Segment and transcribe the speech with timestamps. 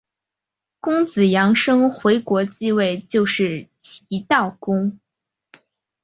[0.79, 4.97] 公子阳生回国即位就是齐悼公。